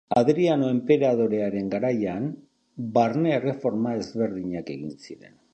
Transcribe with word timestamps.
Hadriano 0.19 0.69
enperadorearen 0.75 1.67
garaian, 1.75 2.25
barne 2.97 3.37
erreforma 3.39 3.97
ezberdinak 4.03 4.77
egin 4.79 4.99
ziren. 5.09 5.41